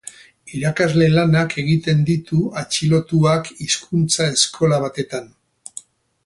[0.59, 5.31] Irakasle lanak egiten ditu atxilotuak hizkuntza eskola batetan.